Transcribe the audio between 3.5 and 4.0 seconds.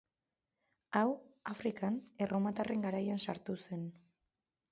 zen.